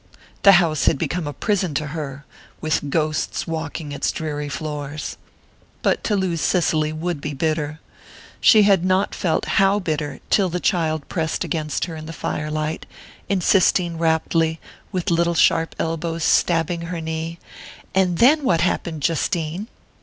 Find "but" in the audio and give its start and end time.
5.83-6.03